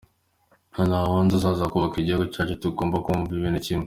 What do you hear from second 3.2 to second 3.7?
ibintu